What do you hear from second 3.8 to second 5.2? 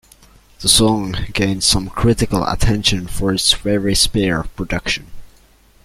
spare production.